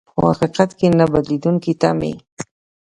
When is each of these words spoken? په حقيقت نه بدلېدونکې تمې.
په 0.15 0.21
حقيقت 0.39 0.69
نه 0.99 1.05
بدلېدونکې 1.11 1.71
تمې. 1.81 2.13